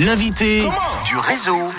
L'invité 0.00 0.66
du 1.04 1.18
réseau. 1.18 1.70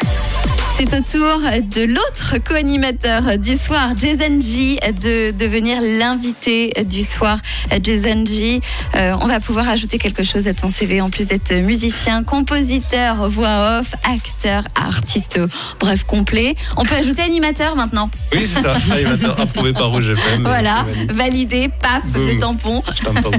C'est 0.82 0.98
au 0.98 1.20
tour 1.20 1.42
de 1.76 1.82
l'autre 1.84 2.38
co-animateur 2.44 3.38
du 3.38 3.56
soir, 3.56 3.92
Jason 3.96 4.40
G, 4.42 4.80
de 5.04 5.30
devenir 5.30 5.80
l'invité 5.80 6.74
du 6.86 7.04
soir. 7.04 7.38
Jason 7.84 8.26
G, 8.26 8.62
euh, 8.96 9.16
on 9.22 9.28
va 9.28 9.40
pouvoir 9.40 9.70
ajouter 9.70 10.00
quelque 10.00 10.24
chose 10.24 10.48
à 10.48 10.56
ton 10.56 10.70
CV 10.70 11.00
en 11.00 11.12
plus 11.12 11.28
d'être 11.28 11.54
musicien, 11.54 12.24
compositeur, 12.24 13.30
voix 13.30 13.80
off, 13.80 13.94
acteur, 14.04 14.64
artiste, 14.74 15.40
bref, 15.80 16.04
complet. 16.04 16.56
On 16.78 16.84
peut 16.84 16.96
ajouter 16.96 17.22
animateur 17.22 17.76
maintenant. 17.76 18.10
Oui, 18.34 18.48
c'est 18.48 18.62
ça, 18.62 18.74
animateur 18.92 19.40
approuvé 19.40 19.74
par 19.74 19.92
Rouge 19.92 20.10
FM. 20.10 20.42
Voilà, 20.42 20.84
validé, 21.10 21.70
paf, 21.70 22.02
le 22.16 22.40
tampon. 22.40 22.82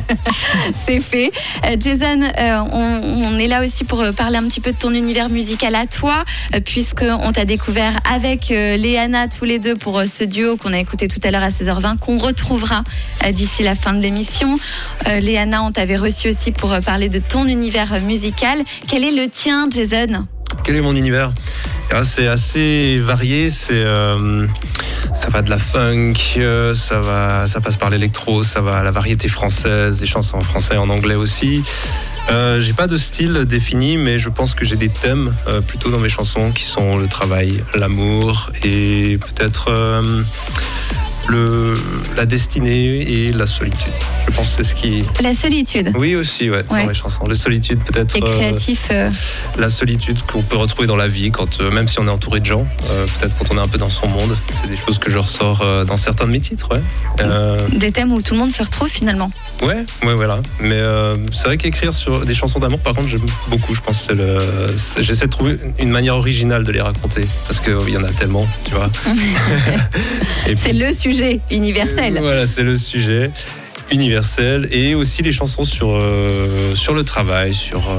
c'est 0.86 1.00
fait. 1.00 1.32
Euh, 1.66 1.76
Jason, 1.80 2.22
euh, 2.22 2.58
on, 2.70 3.32
on, 3.32 3.38
est 3.38 3.48
là 3.48 3.64
aussi 3.64 3.82
pour 3.82 4.04
parler 4.16 4.36
un 4.36 4.44
petit 4.44 4.60
peu 4.60 4.70
de 4.70 4.78
ton 4.78 4.92
univers 4.92 5.28
musical 5.28 5.74
à 5.74 5.86
toi, 5.86 6.22
puisque 6.64 7.02
on 7.02 7.31
t'a 7.32 7.44
découvert 7.44 7.98
avec 8.12 8.50
euh, 8.50 8.76
Léana 8.76 9.26
tous 9.26 9.44
les 9.44 9.58
deux 9.58 9.74
pour 9.74 9.98
euh, 9.98 10.04
ce 10.04 10.24
duo 10.24 10.56
qu'on 10.56 10.72
a 10.72 10.78
écouté 10.78 11.08
tout 11.08 11.20
à 11.24 11.30
l'heure 11.30 11.42
à 11.42 11.48
16h20, 11.48 11.98
qu'on 11.98 12.18
retrouvera 12.18 12.84
euh, 13.24 13.32
d'ici 13.32 13.62
la 13.62 13.74
fin 13.74 13.92
de 13.92 14.00
l'émission. 14.00 14.58
Léana, 15.06 15.62
on 15.62 15.72
t'avait 15.72 15.96
reçu 15.96 16.28
aussi 16.28 16.52
pour 16.52 16.78
parler 16.84 17.08
de 17.08 17.18
ton 17.18 17.46
univers 17.46 18.00
musical. 18.02 18.58
Quel 18.86 19.04
est 19.04 19.10
le 19.10 19.28
tien, 19.28 19.68
Jason? 19.70 20.26
Quel 20.64 20.76
est 20.76 20.80
mon 20.80 20.94
univers? 20.94 21.32
Ah, 21.90 22.04
c'est 22.04 22.26
assez 22.26 22.98
varié, 22.98 23.50
c'est 23.50 23.84
ça 25.14 25.28
va 25.28 25.42
de 25.42 25.50
la 25.50 25.58
funk, 25.58 26.14
ça 26.74 27.00
va 27.00 27.46
ça 27.46 27.60
passe 27.60 27.76
par 27.76 27.90
l'électro, 27.90 28.42
ça 28.42 28.60
va 28.60 28.78
à 28.78 28.82
la 28.82 28.90
variété 28.90 29.28
française, 29.28 30.00
des 30.00 30.06
chansons 30.06 30.38
en 30.38 30.42
français 30.42 30.76
en 30.76 30.88
anglais 30.88 31.16
aussi. 31.16 31.62
Euh, 32.30 32.60
j'ai 32.60 32.72
pas 32.72 32.86
de 32.86 32.96
style 32.96 33.44
défini, 33.46 33.96
mais 33.96 34.18
je 34.18 34.28
pense 34.28 34.54
que 34.54 34.64
j'ai 34.64 34.76
des 34.76 34.88
thèmes 34.88 35.34
euh, 35.48 35.60
plutôt 35.60 35.90
dans 35.90 35.98
mes 35.98 36.08
chansons 36.08 36.52
qui 36.52 36.64
sont 36.64 36.96
le 36.96 37.08
travail, 37.08 37.62
l'amour 37.74 38.50
et 38.62 39.18
peut-être 39.18 39.68
euh, 39.68 40.22
le, 41.28 41.74
la 42.16 42.26
destinée 42.26 43.00
et 43.00 43.32
la 43.32 43.46
solitude. 43.46 43.92
Je 44.28 44.36
pense 44.36 44.56
que 44.56 44.62
c'est 44.62 44.70
ce 44.70 44.74
qui. 44.74 45.04
La 45.22 45.34
solitude. 45.34 45.92
Oui, 45.96 46.14
aussi, 46.16 46.50
ouais, 46.50 46.62
dans 46.68 46.86
les 46.86 46.94
chansons. 46.94 47.26
La 47.26 47.34
solitude, 47.34 47.80
peut-être. 47.80 48.16
Et 48.16 48.20
créatif. 48.20 48.88
Euh, 48.90 49.10
la 49.58 49.68
solitude 49.68 50.20
qu'on 50.22 50.42
peut 50.42 50.56
retrouver 50.56 50.86
dans 50.86 50.96
la 50.96 51.08
vie, 51.08 51.30
quand, 51.30 51.60
euh, 51.60 51.70
même 51.70 51.88
si 51.88 51.98
on 51.98 52.06
est 52.06 52.10
entouré 52.10 52.40
de 52.40 52.46
gens, 52.46 52.66
euh, 52.88 53.06
peut-être 53.18 53.36
quand 53.36 53.52
on 53.52 53.58
est 53.58 53.60
un 53.60 53.68
peu 53.68 53.78
dans 53.78 53.90
son 53.90 54.08
monde. 54.08 54.36
C'est 54.50 54.68
des 54.68 54.76
choses 54.76 54.98
que 54.98 55.10
je 55.10 55.18
ressors 55.18 55.64
dans 55.86 55.96
certains 55.96 56.26
de 56.26 56.32
mes 56.32 56.40
titres, 56.40 56.68
ouais. 56.72 56.80
Des 57.76 57.92
thèmes 57.92 58.12
où 58.12 58.22
tout 58.22 58.34
le 58.34 58.40
monde 58.40 58.52
se 58.52 58.62
retrouve 58.62 58.88
finalement. 58.88 59.30
Ouais, 59.62 59.84
ouais, 60.04 60.14
voilà. 60.14 60.38
Mais 60.60 60.80
c'est 61.32 61.44
vrai 61.44 61.56
qu'écrire 61.56 61.94
sur 61.94 62.24
des 62.24 62.34
chansons 62.34 62.58
d'amour, 62.58 62.80
par 62.80 62.94
contre, 62.94 63.08
j'aime 63.08 63.26
beaucoup. 63.48 63.74
Je 63.74 63.80
pense 63.80 64.06
que 64.06 64.14
le... 64.14 64.38
j'essaie 64.98 65.26
de 65.26 65.30
trouver 65.30 65.58
une 65.78 65.90
manière 65.90 66.16
originale 66.16 66.64
de 66.64 66.72
les 66.72 66.80
raconter 66.80 67.26
parce 67.46 67.60
qu'il 67.60 67.90
y 67.90 67.96
en 67.96 68.04
a 68.04 68.12
tellement, 68.12 68.46
tu 68.64 68.74
vois. 68.74 68.90
c'est 70.56 70.72
le 70.72 70.92
sujet 70.92 71.40
universel. 71.50 72.18
Voilà, 72.20 72.46
c'est 72.46 72.62
le 72.62 72.76
sujet 72.76 73.30
universel 73.90 74.68
et 74.70 74.94
aussi 74.94 75.22
les 75.22 75.32
chansons 75.32 75.64
sur, 75.64 75.98
euh, 76.00 76.74
sur 76.74 76.94
le 76.94 77.04
travail, 77.04 77.52
sur 77.52 77.90
euh, 77.90 77.96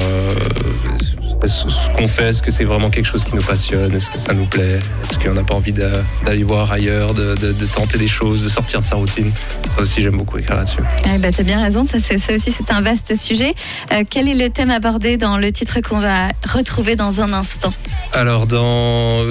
ce 1.45 1.89
qu'on 1.95 2.07
fait, 2.07 2.29
est-ce 2.29 2.41
que 2.41 2.51
c'est 2.51 2.63
vraiment 2.63 2.89
quelque 2.89 3.05
chose 3.05 3.23
qui 3.23 3.35
nous 3.35 3.41
passionne, 3.41 3.93
est-ce 3.93 4.09
que 4.09 4.19
ça 4.19 4.33
nous 4.33 4.45
plaît, 4.45 4.79
est-ce 5.03 5.19
qu'on 5.19 5.33
n'a 5.33 5.43
pas 5.43 5.55
envie 5.55 5.73
d'aller 5.73 6.43
voir 6.43 6.71
ailleurs, 6.71 7.13
de, 7.13 7.35
tenter 7.73 7.97
des 7.97 8.07
choses, 8.07 8.43
de 8.43 8.49
sortir 8.49 8.81
de 8.81 8.85
sa 8.85 8.95
routine? 8.95 9.31
Ça 9.75 9.81
aussi, 9.81 10.01
j'aime 10.01 10.17
beaucoup 10.17 10.37
écrire 10.37 10.57
là-dessus. 10.57 10.81
Eh 11.13 11.17
ben, 11.17 11.33
tu 11.33 11.41
as 11.41 11.43
bien 11.43 11.61
raison, 11.61 11.83
ça, 11.83 11.99
ça 11.99 12.35
aussi 12.35 12.51
c'est 12.51 12.71
un 12.71 12.81
vaste 12.81 13.15
sujet. 13.15 13.53
Euh, 13.91 14.03
quel 14.09 14.27
est 14.27 14.35
le 14.35 14.49
thème 14.49 14.71
abordé 14.71 15.17
dans 15.17 15.37
le 15.37 15.51
titre 15.51 15.81
qu'on 15.81 15.99
va 15.99 16.29
retrouver 16.53 16.95
dans 16.95 17.21
un 17.21 17.33
instant? 17.33 17.73
Alors, 18.13 18.47
dans 18.47 19.25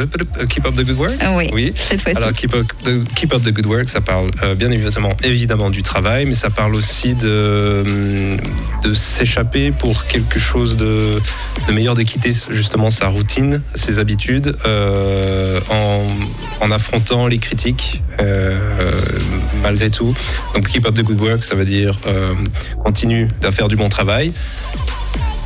Keep 0.48 0.66
Up 0.66 0.74
the 0.74 0.84
Good 0.84 0.98
Work? 0.98 1.14
Oui, 1.36 1.50
oui. 1.52 1.72
cette 1.74 2.02
fois-ci. 2.02 2.16
Alors, 2.18 2.32
Keep 2.32 2.54
Up, 2.54 2.66
Keep 3.14 3.34
Up 3.34 3.42
the 3.42 3.52
Good 3.52 3.66
Work, 3.66 3.88
ça 3.88 4.00
parle 4.00 4.30
euh, 4.42 4.54
bien 4.54 4.70
évidemment, 4.70 5.14
évidemment 5.22 5.70
du 5.70 5.82
travail, 5.82 6.26
mais 6.26 6.34
ça 6.34 6.50
parle 6.50 6.74
aussi 6.74 7.14
de, 7.14 8.36
de 8.82 8.92
s'échapper 8.92 9.70
pour 9.70 10.06
quelque 10.06 10.38
chose 10.38 10.76
de, 10.76 11.18
de 11.68 11.72
meilleur 11.72 11.94
de 12.02 12.08
quitter 12.08 12.30
justement 12.50 12.90
sa 12.90 13.08
routine, 13.08 13.62
ses 13.74 13.98
habitudes, 13.98 14.56
euh, 14.66 15.60
en, 16.60 16.70
affrontant 16.70 17.26
les 17.26 17.38
critiques 17.38 18.02
euh, 18.20 18.58
malgré 19.62 19.90
tout. 19.90 20.14
Donc 20.54 20.68
keep 20.68 20.86
up 20.86 20.94
the 20.94 21.02
good 21.02 21.20
work, 21.20 21.42
ça 21.42 21.54
veut 21.54 21.66
dire 21.66 21.98
euh, 22.06 22.32
continue 22.82 23.28
à 23.42 23.50
faire 23.50 23.68
du 23.68 23.76
bon 23.76 23.88
travail. 23.88 24.32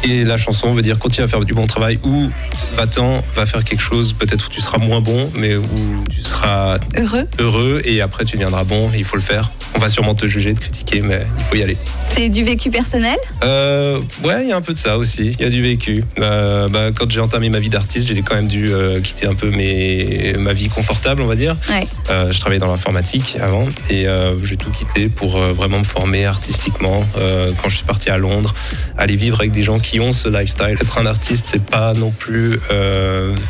Et 0.05 0.25
la 0.25 0.37
chanson 0.37 0.73
veut 0.73 0.83
dire 0.83 0.99
continue 0.99 1.25
à 1.25 1.29
faire 1.29 1.45
du 1.45 1.53
bon 1.53 1.67
travail 1.67 1.99
ou 2.05 2.31
va-t'en, 2.77 3.25
va 3.35 3.45
faire 3.45 3.65
quelque 3.65 3.83
chose 3.83 4.13
peut-être 4.13 4.47
où 4.47 4.51
tu 4.51 4.61
seras 4.61 4.79
moins 4.79 5.01
bon, 5.01 5.31
mais 5.37 5.57
où 5.57 6.05
tu 6.09 6.23
seras 6.23 6.79
heureux. 6.97 7.27
Heureux 7.39 7.83
et 7.85 8.01
après 8.01 8.25
tu 8.25 8.37
deviendras 8.37 8.65
bon. 8.65 8.89
Il 8.97 9.05
faut 9.05 9.17
le 9.17 9.23
faire. 9.23 9.51
On 9.75 9.79
va 9.79 9.89
sûrement 9.89 10.15
te 10.15 10.27
juger, 10.27 10.55
te 10.55 10.61
critiquer, 10.61 11.01
mais 11.01 11.27
il 11.39 11.45
faut 11.45 11.57
y 11.57 11.63
aller. 11.63 11.77
C'est 12.17 12.31
du 12.31 12.45
vécu 12.45 12.71
personnel 12.71 13.19
euh, 13.43 14.01
Ouais, 14.25 14.45
il 14.45 14.49
y 14.49 14.53
a 14.53 14.57
un 14.57 14.63
peu 14.63 14.73
de 14.73 14.79
ça 14.79 14.97
aussi. 14.97 15.33
Il 15.39 15.43
y 15.43 15.45
a 15.45 15.51
du 15.51 15.61
vécu. 15.61 16.03
Euh, 16.19 16.67
bah, 16.67 16.89
quand 16.97 17.11
j'ai 17.11 17.21
entamé 17.21 17.51
ma 17.51 17.59
vie 17.59 17.69
d'artiste, 17.69 18.09
j'ai 18.09 18.23
quand 18.23 18.35
même 18.35 18.49
dû 18.49 18.69
euh, 18.71 19.03
quitter 19.03 19.27
un 19.27 19.35
peu 19.35 19.51
mes, 19.51 20.35
ma 20.39 20.55
vie 20.55 20.71
confortable, 20.71 21.21
on 21.21 21.27
va 21.27 21.35
dire. 21.35 21.57
Ouais. 21.69 21.87
je 22.33 22.41
travaillais 22.41 22.59
dans 22.59 22.71
l'informatique 22.71 23.37
avant 23.39 23.69
et 23.91 24.07
j'ai 24.43 24.57
tout 24.57 24.71
quitté 24.71 25.09
pour 25.09 25.39
vraiment 25.39 25.81
me 25.81 25.85
former 25.85 26.25
artistiquement. 26.25 27.05
quand 27.15 27.69
je 27.69 27.77
suis 27.77 27.85
parti 27.85 28.09
à 28.09 28.17
Londres, 28.17 28.55
aller 28.97 29.17
vivre 29.17 29.41
avec 29.41 29.53
des 29.53 29.63
gens 29.63 29.79
qui 29.79 30.01
ont 30.01 30.13
ce 30.13 30.29
lifestyle. 30.29 30.79
Être 30.81 30.99
un 30.99 31.07
artiste, 31.07 31.49
c'est 31.51 31.63
pas 31.63 31.93
non 31.93 32.13
plus 32.13 32.59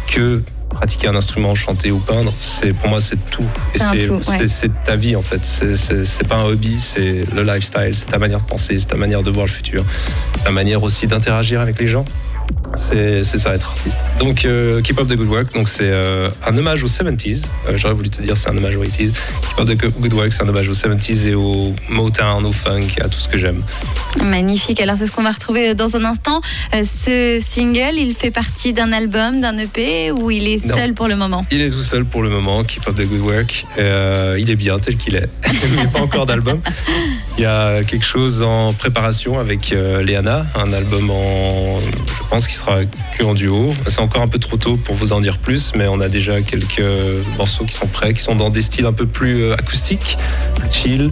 que 0.09 0.43
pratiquer 0.71 1.09
un 1.09 1.15
instrument, 1.15 1.54
chanter 1.54 1.91
ou 1.91 1.99
peindre, 1.99 2.32
c'est 2.38 2.72
pour 2.72 2.88
moi 2.88 3.00
c'est 3.00 3.19
tout. 3.31 3.47
C'est 3.75 4.84
ta 4.84 4.97
vie 4.97 5.16
en 5.16 5.22
fait. 5.22 5.44
C'est 5.44 6.28
pas 6.28 6.37
un 6.37 6.44
hobby, 6.44 6.78
c'est 6.78 7.25
le 7.32 7.43
lifestyle, 7.43 7.94
c'est 7.94 8.06
ta 8.06 8.19
manière 8.19 8.41
de 8.41 8.47
penser, 8.47 8.78
c'est 8.78 8.87
ta 8.87 8.97
manière 8.97 9.22
de 9.22 9.31
voir 9.31 9.47
le 9.47 9.50
futur, 9.50 9.84
ta 10.44 10.50
manière 10.50 10.82
aussi 10.82 11.06
d'interagir 11.06 11.60
avec 11.60 11.78
les 11.78 11.87
gens 11.87 12.04
c'est 12.75 13.22
ça 13.22 13.54
être 13.54 13.69
artiste. 13.69 13.99
Donc 14.19 14.44
euh, 14.44 14.82
Keep 14.82 14.99
Up 14.99 15.09
the 15.09 15.16
Good 15.16 15.28
Work, 15.28 15.54
donc 15.54 15.69
c'est 15.69 15.88
euh, 15.88 16.28
un 16.47 16.56
hommage 16.56 16.83
aux 16.83 16.88
70s. 16.88 17.44
Euh, 17.66 17.77
j'aurais 17.77 17.94
voulu 17.94 18.10
te 18.10 18.21
dire 18.21 18.37
c'est 18.37 18.50
un 18.50 18.56
hommage 18.56 18.77
aux 18.77 18.84
80s. 18.84 19.12
Keep 19.12 19.59
Up 19.59 19.66
the 19.66 20.00
Good 20.00 20.12
Work, 20.12 20.33
c'est 20.33 20.43
un 20.43 20.48
hommage 20.48 20.69
aux 20.69 20.75
70s 20.75 21.27
et 21.27 21.34
au 21.34 21.75
Motown, 21.88 22.44
au 22.44 22.53
funk 22.53 23.00
à 23.00 23.09
tout 23.09 23.19
ce 23.19 23.28
que 23.28 23.38
j'aime. 23.38 23.62
Magnifique. 24.22 24.81
Alors 24.81 24.97
c'est 24.98 25.06
ce 25.06 25.12
qu'on 25.12 25.22
va 25.22 25.33
retrouver 25.33 25.75
dans 25.75 25.97
un 25.97 26.04
instant. 26.04 26.41
ce 26.72 27.43
single, 27.44 27.97
il 27.97 28.15
fait 28.15 28.31
partie 28.31 28.72
d'un 28.72 28.93
album, 28.93 29.41
d'un 29.41 29.56
EP 29.59 30.12
ou 30.12 30.31
il 30.31 30.48
est 30.48 30.56
seul 30.59 30.94
pour 30.94 31.09
le 31.09 31.17
moment 31.17 31.44
Il 31.50 31.61
est 31.61 31.71
tout 31.71 31.83
seul 31.83 32.05
pour 32.05 32.22
le 32.22 32.28
moment. 32.28 32.65
Keep 32.65 32.89
Up 32.89 32.94
the 32.94 33.06
Good 33.09 33.21
Work. 33.21 33.67
il 33.78 34.50
est 34.50 34.56
bien 34.56 34.78
tel 34.78 34.97
qu'il 34.97 35.17
est. 35.17 35.28
il 35.65 35.77
n'y 35.77 35.83
a 35.83 35.87
pas 35.89 36.00
encore 36.00 36.27
d'album. 36.27 36.61
Il 37.39 37.43
y 37.43 37.47
a 37.47 37.83
quelque 37.84 38.05
chose 38.05 38.43
en 38.43 38.72
préparation 38.72 39.39
avec 39.39 39.71
Léana, 39.71 40.47
un 40.55 40.72
album 40.72 41.11
en, 41.11 41.78
pense, 42.37 42.47
qui 42.47 42.55
sera 42.55 42.85
que 42.85 43.25
en 43.25 43.35
duo. 43.35 43.73
C'est 43.87 44.01
encore 44.01 44.23
un 44.23 44.29
peu 44.29 44.39
trop 44.39 44.57
tôt 44.57 44.77
pour 44.77 44.95
vous 44.95 45.13
en 45.13 45.21
dire 45.21 45.39
plus, 45.39 45.73
mais 45.75 45.87
on 45.89 46.01
a 46.01 46.09
déjà 46.09 46.43
quelques 46.43 46.83
morceaux 47.39 47.65
qui 47.65 47.75
sont 47.75 47.87
prêts, 47.87 48.13
qui 48.13 48.21
sont 48.21 48.37
dans 48.37 48.51
des 48.51 48.61
styles 48.61 48.85
un 48.85 48.93
peu 48.93 49.07
plus 49.07 49.43
euh, 49.43 49.55
acoustiques, 49.55 50.19
plus 50.55 50.73
chill. 50.73 51.11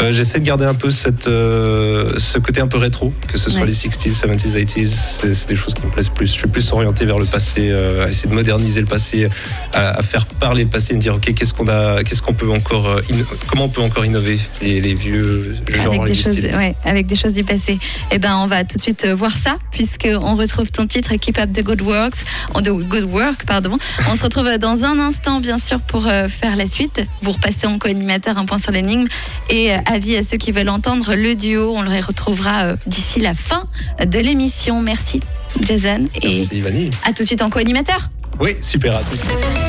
Euh, 0.00 0.12
j'essaie 0.12 0.38
de 0.38 0.44
garder 0.44 0.66
un 0.66 0.74
peu 0.74 0.90
cette, 0.90 1.28
euh, 1.28 2.18
ce 2.18 2.38
côté 2.38 2.60
un 2.60 2.66
peu 2.66 2.76
rétro, 2.76 3.14
que 3.26 3.38
ce 3.38 3.48
soit 3.48 3.64
les 3.64 3.72
60s, 3.72 4.20
70s, 4.20 4.52
80s. 4.54 5.32
C'est 5.32 5.48
des 5.48 5.56
choses 5.56 5.72
qui 5.72 5.86
me 5.86 5.90
plaisent 5.90 6.10
plus. 6.10 6.26
Je 6.26 6.32
suis 6.32 6.48
plus 6.48 6.72
orienté 6.72 7.06
vers 7.06 7.18
le 7.18 7.26
passé, 7.26 7.72
à 7.72 8.08
essayer 8.08 8.28
de 8.28 8.34
moderniser 8.34 8.80
le 8.80 8.86
passé, 8.86 9.28
à, 9.72 10.02
faire 10.02 10.26
parler 10.26 10.64
le 10.64 10.70
passé, 10.70 10.92
et 10.92 10.96
me 10.96 11.00
dire 11.00 11.14
ok, 11.14 11.32
qu'est-ce 11.32 11.54
qu'on 11.54 11.68
a, 11.68 12.04
qu'est-ce 12.04 12.20
qu'on 12.20 12.34
peut 12.34 12.50
encore, 12.50 13.00
comment 13.46 13.64
on 13.64 13.68
peut 13.68 13.80
encore 13.80 14.04
innover 14.04 14.38
les, 14.60 14.80
les 14.80 14.94
vieux 14.94 15.56
genres, 15.68 15.94
avec 15.94 16.04
des 16.04 16.14
choses, 16.14 16.36
ouais, 16.36 16.74
avec 16.84 17.06
des 17.06 17.16
choses 17.16 17.34
du 17.34 17.44
passé. 17.44 17.72
Et 17.72 17.78
eh 18.12 18.18
ben, 18.18 18.36
on 18.36 18.46
va 18.46 18.64
tout 18.64 18.76
de 18.76 18.82
suite 18.82 19.06
voir 19.06 19.32
ça, 19.32 19.56
puisque 19.70 20.08
on 20.20 20.34
retrouve 20.34 20.65
ton 20.72 20.86
titre 20.86 21.14
Keep 21.16 21.38
Up 21.38 21.52
the 21.52 21.62
Good 21.62 21.82
Works, 21.82 22.24
the 22.54 22.70
Good 22.70 23.04
Work, 23.04 23.44
pardon. 23.46 23.78
On 24.10 24.16
se 24.16 24.22
retrouve 24.22 24.56
dans 24.58 24.84
un 24.84 24.98
instant, 24.98 25.40
bien 25.40 25.58
sûr, 25.58 25.80
pour 25.80 26.06
euh, 26.06 26.28
faire 26.28 26.56
la 26.56 26.68
suite. 26.68 27.04
Vous 27.22 27.32
repassez 27.32 27.66
en 27.66 27.78
co-animateur 27.78 28.38
un 28.38 28.44
point 28.44 28.58
sur 28.58 28.72
l'énigme 28.72 29.06
et 29.50 29.72
euh, 29.72 29.78
avis 29.86 30.16
à 30.16 30.24
ceux 30.24 30.36
qui 30.36 30.52
veulent 30.52 30.68
entendre 30.68 31.14
le 31.14 31.34
duo. 31.34 31.74
On 31.76 31.82
le 31.82 31.90
retrouvera 32.04 32.64
euh, 32.64 32.76
d'ici 32.86 33.20
la 33.20 33.34
fin 33.34 33.64
de 34.04 34.18
l'émission. 34.18 34.82
Merci 34.82 35.20
Jason 35.62 36.06
et 36.22 36.46
Merci, 36.60 36.90
à 37.04 37.12
tout 37.12 37.22
de 37.22 37.26
suite 37.26 37.42
en 37.42 37.50
co-animateur. 37.50 38.10
Oui, 38.38 38.56
super 38.60 38.96
à 38.96 39.00
tout. 39.00 39.65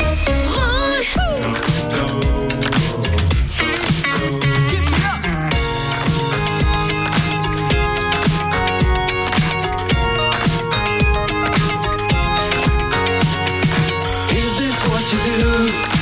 you. 15.39 15.97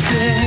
Good. 0.00 0.41